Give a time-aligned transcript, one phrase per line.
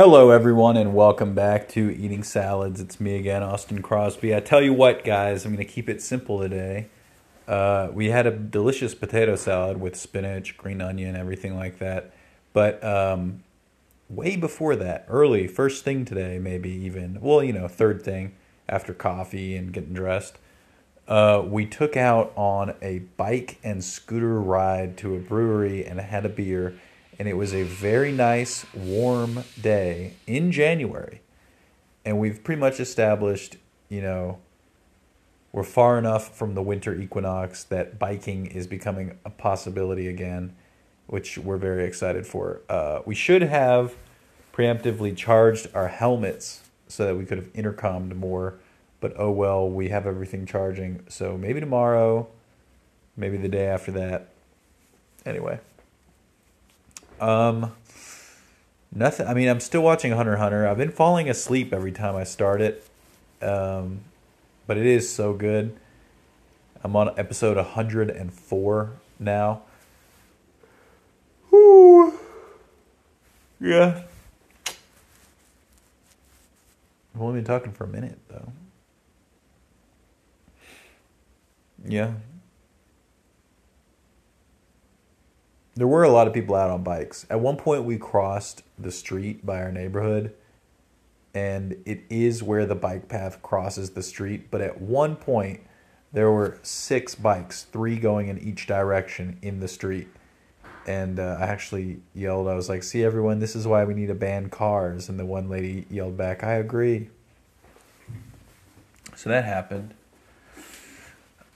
[0.00, 2.80] Hello, everyone, and welcome back to Eating Salads.
[2.80, 4.32] It's me again, Austin Crosby.
[4.32, 6.86] I tell you what, guys, I'm going to keep it simple today.
[7.48, 12.12] Uh, we had a delicious potato salad with spinach, green onion, everything like that.
[12.52, 13.42] But um,
[14.08, 18.36] way before that, early, first thing today, maybe even, well, you know, third thing
[18.68, 20.38] after coffee and getting dressed,
[21.08, 26.24] uh, we took out on a bike and scooter ride to a brewery and had
[26.24, 26.78] a beer
[27.18, 31.20] and it was a very nice, warm day in January.
[32.04, 33.56] And we've pretty much established,
[33.88, 34.38] you know,
[35.52, 40.54] we're far enough from the winter equinox that biking is becoming a possibility again,
[41.06, 42.60] which we're very excited for.
[42.68, 43.96] Uh, we should have
[44.52, 48.54] preemptively charged our helmets so that we could have intercommed more,
[49.00, 51.04] but oh well, we have everything charging.
[51.08, 52.28] So maybe tomorrow,
[53.16, 54.28] maybe the day after that.
[55.26, 55.60] Anyway.
[57.20, 57.72] Um,
[58.92, 59.26] nothing.
[59.26, 60.66] I mean, I'm still watching Hunter Hunter.
[60.66, 62.86] I've been falling asleep every time I start it,
[63.42, 64.00] um,
[64.66, 65.76] but it is so good.
[66.82, 69.62] I'm on episode 104 now.
[71.50, 72.18] Whew.
[73.60, 74.02] Yeah.
[77.14, 78.52] I've only been talking for a minute though.
[81.84, 82.12] Yeah,
[85.78, 87.24] there were a lot of people out on bikes.
[87.30, 90.34] At one point, we crossed the street by our neighborhood,
[91.32, 94.50] and it is where the bike path crosses the street.
[94.50, 95.60] But at one point,
[96.12, 100.08] there were six bikes, three going in each direction in the street.
[100.84, 104.06] And uh, I actually yelled, I was like, see, everyone, this is why we need
[104.06, 105.08] to ban cars.
[105.08, 107.10] And the one lady yelled back, I agree.
[109.14, 109.94] So that happened.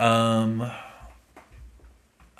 [0.00, 0.70] Um,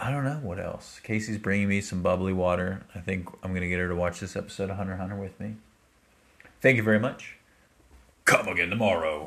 [0.06, 1.00] I don't know what else.
[1.02, 2.82] Casey's bringing me some bubbly water.
[2.94, 5.40] I think I'm going to get her to watch this episode of Hunter Hunter with
[5.40, 5.56] me.
[6.60, 7.38] Thank you very much.
[8.24, 9.24] Come again tomorrow.